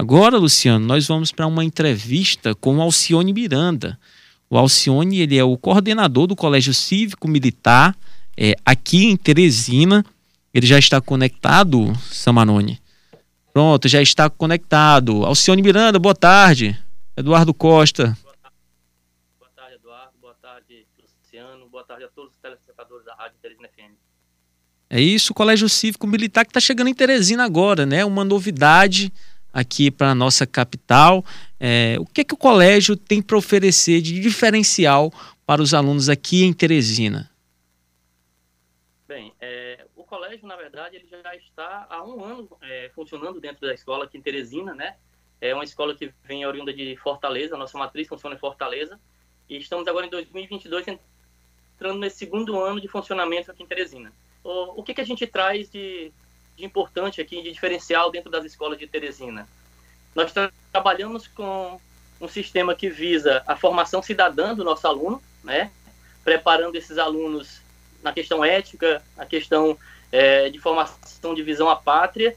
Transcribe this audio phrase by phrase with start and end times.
[0.00, 4.00] Agora, Luciano, nós vamos para uma entrevista com o Alcione Miranda.
[4.48, 7.94] O Alcione ele é o coordenador do Colégio Cívico Militar
[8.34, 10.02] é, aqui em Teresina.
[10.54, 12.80] Ele já está conectado, Samanone?
[13.52, 15.22] Pronto, já está conectado.
[15.26, 16.82] Alcione Miranda, boa tarde.
[17.14, 18.16] Eduardo Costa.
[19.38, 20.12] Boa tarde, Eduardo.
[20.18, 21.68] Boa tarde, Luciano.
[21.68, 23.92] Boa tarde a todos os telespectadores da Rádio Teresina FM.
[24.88, 28.02] É isso, o Colégio Cívico Militar que está chegando em Teresina agora, né?
[28.02, 29.12] Uma novidade
[29.52, 31.24] aqui para a nossa capital.
[31.58, 35.12] É, o que, que o colégio tem para oferecer de diferencial
[35.46, 37.30] para os alunos aqui em Teresina?
[39.06, 43.66] Bem, é, o colégio, na verdade, ele já está há um ano é, funcionando dentro
[43.66, 44.96] da escola aqui em Teresina, né?
[45.40, 49.00] É uma escola que vem oriunda de Fortaleza, nossa matriz funciona em Fortaleza.
[49.48, 50.86] E estamos agora em 2022
[51.80, 54.12] entrando nesse segundo ano de funcionamento aqui em Teresina.
[54.44, 56.12] O, o que, que a gente traz de,
[56.60, 59.48] de importante aqui, de diferencial dentro das escolas de Teresina?
[60.14, 61.80] Nós tra trabalhamos com
[62.20, 65.70] um sistema que visa a formação cidadã do nosso aluno, né?
[66.22, 67.60] preparando esses alunos
[68.02, 69.76] na questão ética, na questão
[70.12, 72.36] é, de formação de visão à pátria,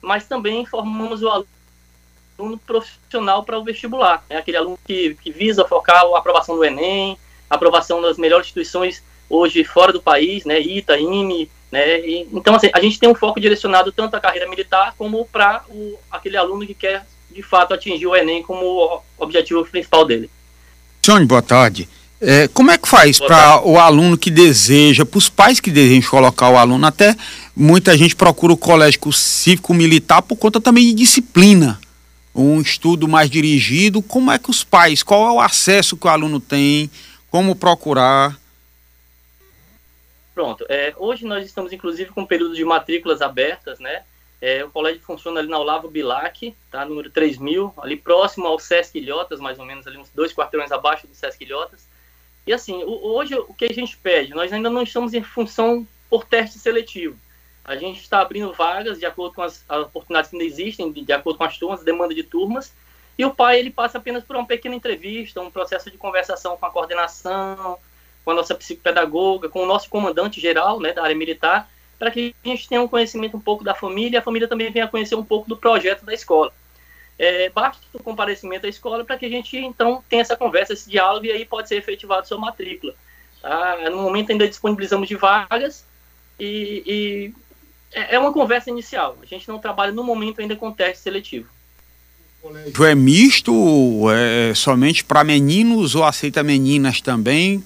[0.00, 5.66] mas também formamos o aluno profissional para o vestibular, é aquele aluno que, que visa
[5.66, 10.98] focar a aprovação do Enem, aprovação das melhores instituições hoje fora do país, né, ITA,
[10.98, 14.94] IME, né, e, então assim, a gente tem um foco direcionado tanto à carreira militar
[14.98, 15.64] como para
[16.10, 20.28] aquele aluno que quer de fato atingir o Enem como objetivo principal dele.
[21.02, 21.88] Johnny, boa tarde.
[22.20, 26.10] É, como é que faz para o aluno que deseja, para os pais que desejam
[26.10, 27.16] colocar o aluno, até
[27.56, 31.80] muita gente procura o colégio cívico-militar por conta também de disciplina,
[32.34, 34.02] um estudo mais dirigido.
[34.02, 36.90] Como é que os pais, qual é o acesso que o aluno tem,
[37.30, 38.38] como procurar?
[40.34, 44.04] Pronto, é, hoje nós estamos inclusive com um período de matrículas abertas, né?
[44.40, 46.84] É, o colégio funciona ali na Olavo Bilac, tá?
[46.84, 51.06] número 3000, ali próximo ao Sesc Ilhotas, mais ou menos ali uns dois quarteirões abaixo
[51.06, 51.86] do Sesc Ilhotas.
[52.46, 54.30] E assim, hoje o que a gente pede?
[54.30, 57.18] Nós ainda não estamos em função por teste seletivo.
[57.62, 61.04] A gente está abrindo vagas de acordo com as, as oportunidades que ainda existem, de,
[61.04, 62.72] de, acordo com as turmas, demanda de turmas.
[63.18, 66.64] E o pai ele passa apenas por uma pequena entrevista, um processo de conversação com
[66.64, 67.78] a coordenação,
[68.30, 71.68] com a nossa psicopedagoga, com o nosso comandante geral né, da área militar,
[71.98, 74.70] para que a gente tenha um conhecimento um pouco da família e a família também
[74.70, 76.52] venha conhecer um pouco do projeto da escola
[77.20, 80.88] é, basta o comparecimento à escola para que a gente, então, tenha essa conversa, esse
[80.88, 82.94] diálogo, e aí pode ser efetivado sua matrícula.
[83.42, 83.76] Tá?
[83.90, 85.84] No momento ainda disponibilizamos de vagas
[86.38, 87.34] e, e
[87.92, 89.18] é, é uma conversa inicial.
[89.22, 91.46] A gente não trabalha no momento ainda com teste seletivo.
[92.42, 93.52] O colégio é misto,
[94.10, 97.62] é somente para meninos ou aceita meninas também?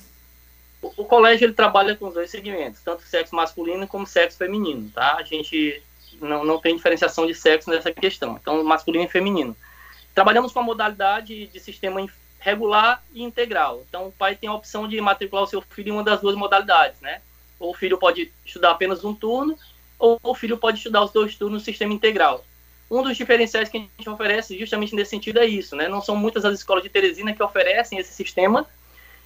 [1.04, 5.16] O, colégio ele trabalha com os dois segmentos, tanto sexo masculino como sexo feminino, tá?
[5.18, 5.82] A gente
[6.20, 8.38] não, não tem diferenciação de sexo nessa questão.
[8.40, 9.56] Então, masculino e feminino.
[10.14, 12.04] Trabalhamos com a modalidade de sistema
[12.38, 13.84] regular e integral.
[13.88, 16.36] Então, o pai tem a opção de matricular o seu filho em uma das duas
[16.36, 17.20] modalidades, né?
[17.58, 19.58] Ou o filho pode estudar apenas um turno,
[19.98, 22.44] ou o filho pode estudar os dois turnos no sistema integral.
[22.90, 25.88] Um dos diferenciais que a gente oferece justamente nesse sentido é isso, né?
[25.88, 28.66] Não são muitas as escolas de Teresina que oferecem esse sistema,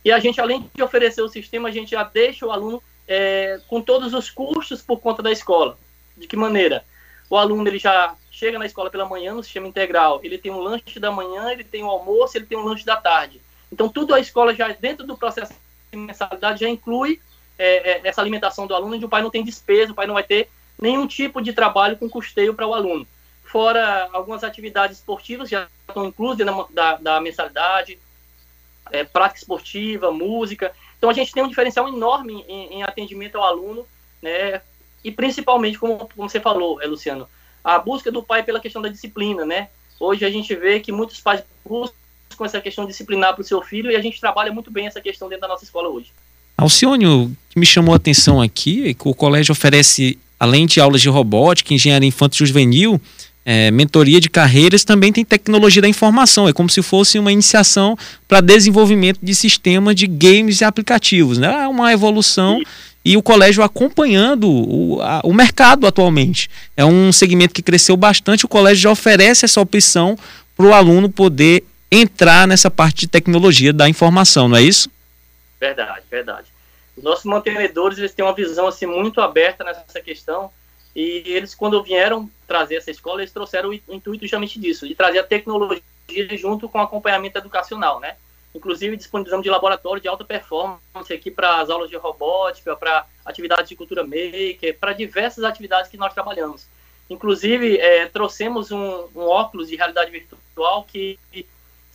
[0.05, 3.61] e a gente, além de oferecer o sistema, a gente já deixa o aluno é,
[3.69, 5.79] com todos os custos por conta da escola.
[6.17, 6.85] De que maneira?
[7.31, 10.61] O aluno ele já chega na escola pela manhã no sistema integral, ele tem um
[10.61, 13.41] lanche da manhã, ele tem um almoço, ele tem um lanche da tarde.
[13.73, 15.53] Então tudo a escola já dentro do processo
[15.91, 17.21] de mensalidade já inclui
[17.59, 20.15] é, é, essa alimentação do aluno, onde o pai não tem despesa, o pai não
[20.15, 20.49] vai ter
[20.81, 23.07] nenhum tipo de trabalho com custeio para o aluno.
[23.43, 27.99] Fora algumas atividades esportivas já estão inclusas da, da, da mensalidade,
[28.93, 30.73] é, prática esportiva, música.
[30.97, 33.87] Então a gente tem um diferencial enorme em, em atendimento ao aluno,
[34.21, 34.61] né,
[35.05, 37.29] e principalmente, como, como você falou, é, Luciano,
[37.63, 39.69] a busca do pai pela questão da disciplina, né?
[40.01, 41.95] Hoje a gente vê que muitos pais buscam
[42.45, 45.29] essa questão disciplinar para o seu filho e a gente trabalha muito bem essa questão
[45.29, 46.13] dentro da nossa escola hoje.
[46.57, 50.81] Alcione, o que me chamou a atenção aqui é que o colégio oferece, além de
[50.81, 53.01] aulas de robótica, engenharia infantil juvenil,
[53.51, 56.47] é, mentoria de carreiras, também tem tecnologia da informação.
[56.47, 57.97] É como se fosse uma iniciação
[58.29, 61.39] para desenvolvimento de sistemas de games e aplicativos.
[61.39, 61.65] Né?
[61.65, 62.61] É uma evolução
[63.03, 66.51] e o colégio acompanhando o, a, o mercado atualmente.
[66.77, 70.15] É um segmento que cresceu bastante, o colégio já oferece essa opção
[70.55, 74.91] para o aluno poder entrar nessa parte de tecnologia da informação, não é isso?
[75.59, 76.49] Verdade, verdade.
[76.99, 80.51] Os nossos mantenedores eles têm uma visão assim muito aberta nessa questão
[80.95, 85.19] e eles quando vieram trazer essa escola eles trouxeram o intuito justamente disso, de trazer
[85.19, 85.83] a tecnologia
[86.33, 88.17] junto com o acompanhamento educacional, né?
[88.55, 93.69] Inclusive, disponibilizamos de laboratório de alta performance aqui para as aulas de robótica, para atividades
[93.69, 96.67] de cultura maker, para diversas atividades que nós trabalhamos.
[97.11, 101.19] Inclusive, é, trouxemos um, um, óculos de realidade virtual que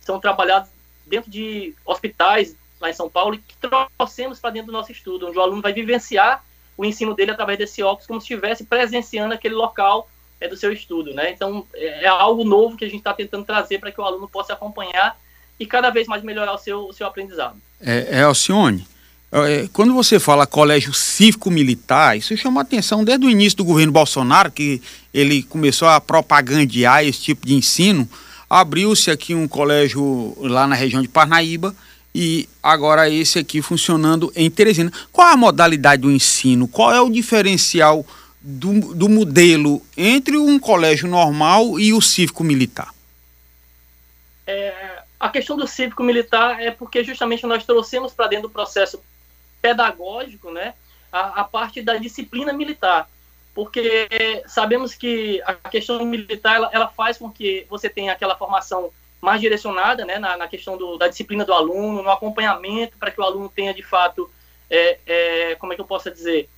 [0.00, 0.70] são trabalhados
[1.04, 3.56] dentro de hospitais lá em São Paulo e que
[3.98, 6.44] trouxemos para dentro do nosso estudo, onde o aluno vai vivenciar
[6.76, 10.08] o ensino dele através desse óculos como se estivesse presenciando aquele local
[10.44, 11.30] é, do seu estudo, né?
[11.30, 14.28] Então, é, é algo novo que a gente está tentando trazer para que o aluno
[14.28, 15.18] possa acompanhar
[15.58, 17.56] e cada vez mais melhorar o seu, o seu aprendizado.
[17.80, 18.86] É, é Alcione,
[19.32, 24.50] é, quando você fala colégio cívico-militar, isso chamou atenção desde o início do governo Bolsonaro,
[24.50, 24.82] que
[25.12, 28.08] ele começou a propagandear esse tipo de ensino.
[28.48, 31.74] Abriu-se aqui um colégio lá na região de Parnaíba
[32.14, 34.92] e agora esse aqui funcionando em Teresina.
[35.10, 36.68] Qual a modalidade do ensino?
[36.68, 38.06] Qual é o diferencial
[38.46, 42.94] do, do modelo entre um colégio normal e o cívico-militar?
[44.46, 49.02] É, a questão do cívico-militar é porque justamente nós trouxemos para dentro do processo
[49.62, 50.74] pedagógico, né,
[51.10, 53.08] a, a, parte da disciplina militar,
[53.54, 54.08] porque
[54.46, 58.90] sabemos que a questão militar ela, ela faz com que você tenha aquela formação
[59.22, 63.18] mais direcionada, né, na, na questão do, da disciplina do aluno, no acompanhamento para que
[63.18, 64.30] o aluno tenha de fato,
[64.68, 66.50] é, é, como é que eu posso dizer,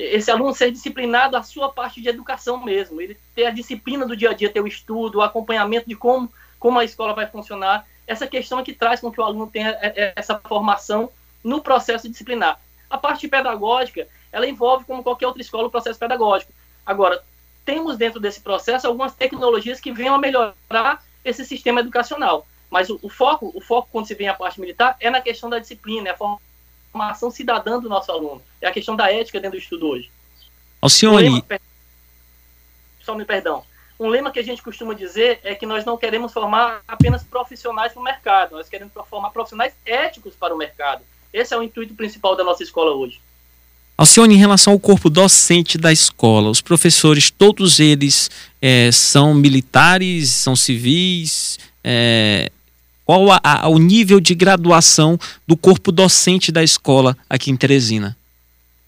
[0.00, 4.16] esse aluno ser disciplinado a sua parte de educação mesmo, ele ter a disciplina do
[4.16, 7.86] dia a dia, ter o estudo, o acompanhamento de como, como a escola vai funcionar,
[8.06, 11.10] essa questão é que traz com que o aluno tenha é, é, essa formação
[11.42, 12.60] no processo disciplinar.
[12.88, 16.52] A parte pedagógica, ela envolve, como qualquer outra escola, o processo pedagógico.
[16.84, 17.22] Agora,
[17.64, 22.46] temos dentro desse processo algumas tecnologias que venham a melhorar esse sistema educacional.
[22.70, 25.50] Mas o, o foco, o foco quando se vem a parte militar, é na questão
[25.50, 26.16] da disciplina, é a
[26.96, 30.10] formação cidadã do nosso aluno, é a questão da ética dentro do estudo hoje.
[30.80, 31.28] Alcione...
[31.28, 31.58] Um
[33.04, 33.62] só me perdão.
[34.00, 37.92] Um lema que a gente costuma dizer é que nós não queremos formar apenas profissionais
[37.92, 41.02] para o mercado, nós queremos formar profissionais éticos para o mercado.
[41.32, 43.20] Esse é o intuito principal da nossa escola hoje.
[43.96, 50.30] Alcione, em relação ao corpo docente da escola, os professores, todos eles é, são militares,
[50.30, 51.58] são civis?
[51.82, 52.50] É,
[53.06, 58.14] qual a, a, o nível de graduação do corpo docente da escola aqui em Teresina?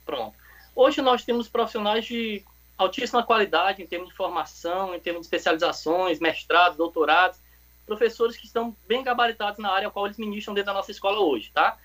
[0.04, 0.34] Pronto.
[0.76, 2.42] Hoje nós temos profissionais de
[2.76, 7.38] altíssima qualidade em termos de formação, em termos de especializações, mestrados, doutorados,
[7.86, 11.18] professores que estão bem gabaritados na área a qual eles ministram dentro da nossa escola
[11.20, 11.78] hoje, tá?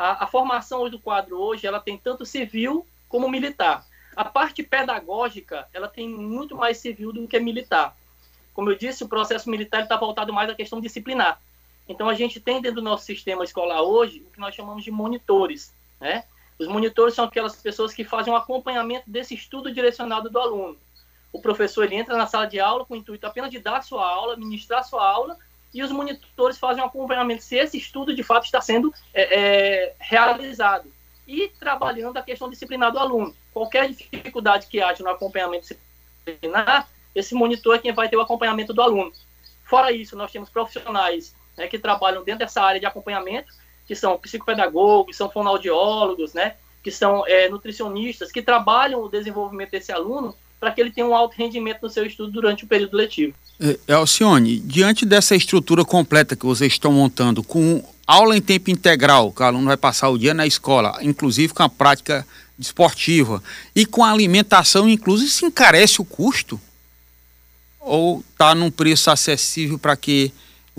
[0.00, 3.84] a, a formação do quadro hoje ela tem tanto civil como militar.
[4.16, 7.94] A parte pedagógica ela tem muito mais civil do que militar.
[8.54, 11.38] Como eu disse, o processo militar está voltado mais à questão disciplinar.
[11.90, 14.92] Então a gente tem dentro do nosso sistema escolar hoje o que nós chamamos de
[14.92, 16.22] monitores, né?
[16.56, 20.78] Os monitores são aquelas pessoas que fazem um acompanhamento desse estudo direcionado do aluno.
[21.32, 24.08] O professor ele entra na sala de aula com o intuito apenas de dar sua
[24.08, 25.36] aula, ministrar sua aula
[25.74, 29.94] e os monitores fazem um acompanhamento se esse estudo de fato está sendo é, é,
[29.98, 30.92] realizado
[31.26, 33.34] e trabalhando a questão disciplinar do aluno.
[33.52, 35.66] Qualquer dificuldade que haja no acompanhamento
[36.24, 39.12] disciplinar, esse monitor é quem vai ter o acompanhamento do aluno.
[39.64, 43.52] Fora isso, nós temos profissionais né, que trabalham dentro dessa área de acompanhamento,
[43.86, 49.92] que são psicopedagogos, são fonoaudiólogos, né, que são é, nutricionistas, que trabalham o desenvolvimento desse
[49.92, 53.34] aluno para que ele tenha um alto rendimento no seu estudo durante o período letivo.
[53.86, 59.32] É, Alcione, diante dessa estrutura completa que vocês estão montando, com aula em tempo integral,
[59.32, 62.26] que o aluno vai passar o dia na escola, inclusive com a prática
[62.58, 63.42] esportiva,
[63.74, 66.60] e com a alimentação, inclusive, se encarece o custo?
[67.80, 70.32] Ou está num preço acessível para que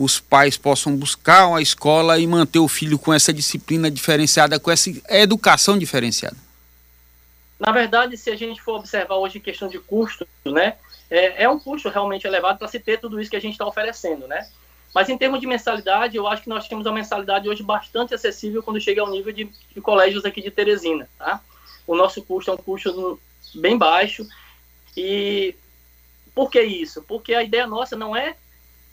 [0.04, 4.72] os pais possam buscar uma escola e manter o filho com essa disciplina diferenciada, com
[4.72, 6.38] essa educação diferenciada?
[7.60, 10.76] Na verdade, se a gente for observar hoje em questão de custo, né,
[11.10, 13.66] é, é um custo realmente elevado para se ter tudo isso que a gente está
[13.66, 14.48] oferecendo, né?
[14.94, 18.62] Mas em termos de mensalidade, eu acho que nós temos uma mensalidade hoje bastante acessível
[18.64, 21.42] quando chega ao nível de, de colégios aqui de Teresina, tá?
[21.88, 23.20] O nosso custo é um custo
[23.56, 24.28] bem baixo
[24.96, 25.56] e
[26.34, 27.02] por que isso?
[27.04, 28.36] Porque a ideia nossa não é,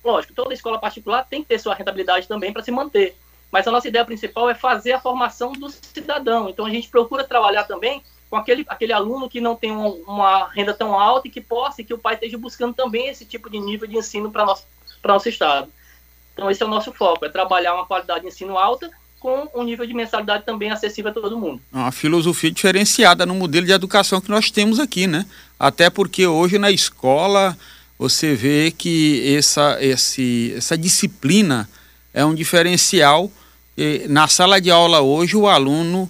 [0.04, 3.16] lógico, toda escola particular tem que ter sua rentabilidade também para se manter,
[3.50, 6.48] mas a nossa ideia principal é fazer a formação do cidadão.
[6.48, 10.48] Então a gente procura trabalhar também com aquele, aquele aluno que não tem uma, uma
[10.48, 13.48] renda tão alta e que possa, e que o pai esteja buscando também esse tipo
[13.48, 14.64] de nível de ensino para nosso,
[15.02, 15.72] nosso estado.
[16.34, 19.64] Então, esse é o nosso foco, é trabalhar uma qualidade de ensino alta com um
[19.64, 21.60] nível de mensalidade também acessível a todo mundo.
[21.72, 25.26] Uma filosofia diferenciada no modelo de educação que nós temos aqui, né?
[25.58, 27.58] Até porque hoje na escola
[27.98, 31.68] você vê que essa, esse, essa disciplina
[32.14, 33.30] é um diferencial.
[34.08, 36.08] Na sala de aula hoje o aluno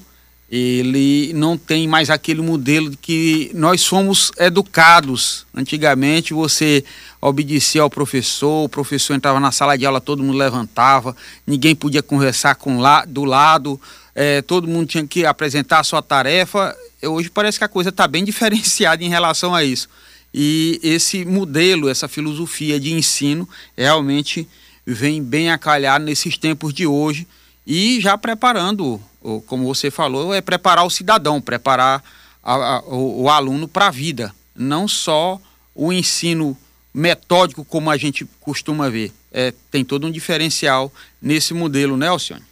[0.50, 5.47] ele não tem mais aquele modelo que nós fomos educados.
[5.54, 6.83] Antigamente você
[7.21, 11.14] obedecia ao professor, o professor entrava na sala de aula, todo mundo levantava,
[11.47, 13.78] ninguém podia conversar com lá, do lado,
[14.14, 16.75] é, todo mundo tinha que apresentar a sua tarefa.
[17.02, 19.88] Hoje parece que a coisa está bem diferenciada em relação a isso.
[20.32, 24.49] E esse modelo, essa filosofia de ensino realmente
[24.87, 27.26] vem bem a calhar nesses tempos de hoje
[27.66, 29.00] e já preparando,
[29.47, 32.02] como você falou, é preparar o cidadão, preparar
[32.42, 35.40] a, a, o, o aluno para a vida, não só
[35.75, 36.56] o ensino
[36.92, 39.12] metódico como a gente costuma ver.
[39.30, 42.44] É, tem todo um diferencial nesse modelo, né, Alcione?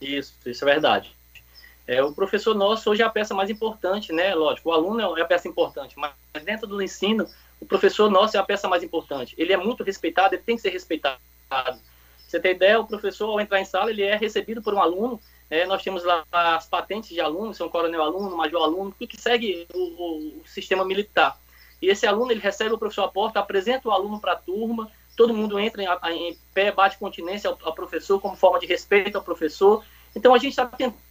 [0.00, 1.10] Isso, isso é verdade.
[1.88, 4.34] É, o professor nosso hoje é a peça mais importante, né?
[4.34, 6.12] Lógico, o aluno é a peça importante, mas
[6.44, 7.26] dentro do ensino,
[7.58, 9.34] o professor nosso é a peça mais importante.
[9.38, 11.18] Ele é muito respeitado, ele tem que ser respeitado.
[12.18, 15.18] Você tem ideia, o professor, ao entrar em sala, ele é recebido por um aluno.
[15.48, 19.66] É, nós temos lá as patentes de aluno, são coronel aluno, major aluno, que segue
[19.72, 21.40] o, o, o sistema militar.
[21.80, 24.90] E esse aluno, ele recebe o professor à porta, apresenta o aluno para a turma,
[25.16, 25.88] todo mundo entra em,
[26.28, 29.82] em, pé, bate continência ao, ao professor como forma de respeito ao professor.
[30.14, 31.07] Então, a gente está tentando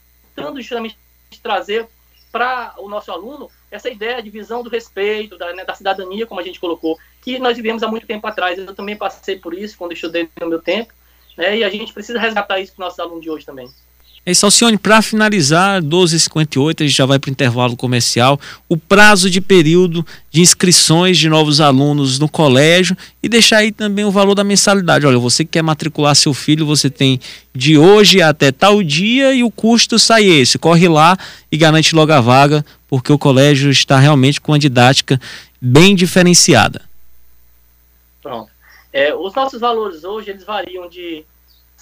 [0.56, 0.98] justamente
[1.42, 1.88] trazer
[2.32, 6.40] para o nosso aluno essa ideia de visão do respeito, da, né, da, cidadania, como
[6.40, 8.58] a gente colocou, que nós vivemos há muito tempo atrás.
[8.58, 10.94] Eu também passei por isso quando estudei no meu tempo,
[11.38, 13.70] né, e a gente precisa resgatar isso para os nossos alunos de hoje também.
[14.28, 18.76] É isso, Alcione, para finalizar, 12h58, a gente já vai para o intervalo comercial, o
[18.76, 22.94] prazo de período de inscrições de novos alunos no colégio
[23.24, 25.06] e deixar aí também o valor da mensalidade.
[25.06, 27.22] Olha, você que quer matricular seu filho, você tem
[27.56, 30.60] de hoje até tal dia e o custo sai esse.
[30.60, 31.18] Corre lá
[31.50, 35.22] e garante logo a vaga, porque o colégio está realmente com uma didática
[35.62, 36.82] bem diferenciada.
[38.22, 38.52] Pronto.
[38.92, 41.24] É, os nossos valores hoje, eles variam de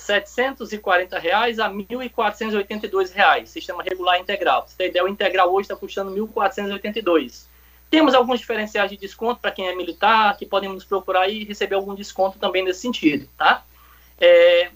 [0.05, 4.67] 740 reais a 1.482 reais, sistema regular integral.
[4.67, 7.45] Você tem ideia, o integral hoje está custando 1.482.
[7.89, 11.75] Temos alguns diferenciais de desconto para quem é militar, que podem nos procurar e receber
[11.75, 13.63] algum desconto também nesse sentido, tá?
[14.19, 14.71] É,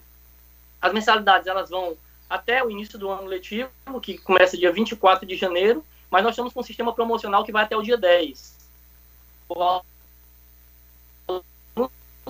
[0.80, 1.96] as mensalidades, elas vão
[2.28, 3.70] até o início do ano letivo,
[4.02, 7.64] que começa dia 24 de janeiro, mas nós estamos com um sistema promocional que vai
[7.64, 8.58] até o dia 10.
[9.48, 9.82] O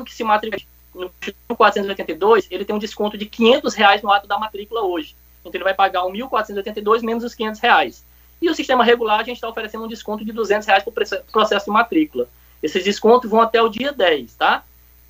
[0.04, 4.38] que se matricula no 482, ele tem um desconto de 500 reais no ato da
[4.38, 5.14] matrícula hoje.
[5.40, 8.04] Então ele vai pagar o 1.482 menos os 500 reais.
[8.42, 11.66] E o sistema regular, a gente está oferecendo um desconto de 200 reais o processo
[11.66, 12.28] de matrícula.
[12.62, 14.64] Esses descontos vão até o dia 10, tá?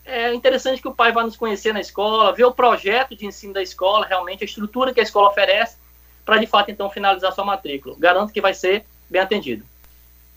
[0.04, 3.52] É interessante que o pai vá nos conhecer na escola, ver o projeto de ensino
[3.52, 5.76] da escola, realmente a estrutura que a escola oferece,
[6.24, 7.94] para de fato então finalizar sua matrícula.
[7.98, 9.64] Garanto que vai ser bem atendido.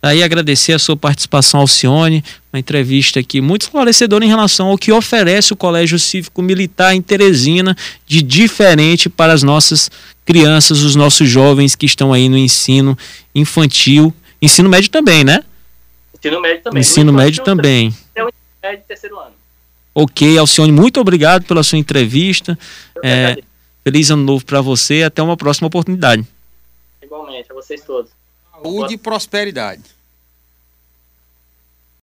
[0.04, 4.92] Aí agradecer a sua participação, Alcione, uma entrevista aqui muito esclarecedora em relação ao que
[4.92, 7.74] oferece o Colégio Cívico Militar em Teresina
[8.06, 9.90] de diferente para as nossas
[10.26, 12.98] crianças, os nossos jovens que estão aí no ensino
[13.34, 15.42] infantil, ensino médio também, né?
[16.20, 16.82] Ensino médio também.
[16.82, 17.96] Ensino médio também.
[18.14, 18.30] É o
[18.62, 19.32] médio terceiro ano.
[19.96, 22.60] Ok, Alcione, muito obrigado pela sua entrevista.
[23.02, 23.38] É,
[23.86, 25.04] feliz ano novo para você.
[25.04, 26.28] Até uma próxima oportunidade.
[27.02, 28.12] Igualmente, a vocês todos.
[28.64, 29.84] Saúde e prosperidade.